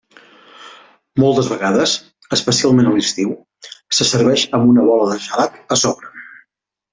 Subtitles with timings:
[1.23, 1.93] Moltes vegades,
[2.39, 3.35] especialment a l'estiu,
[3.99, 6.13] se serveix amb una bola de gelat a sobre.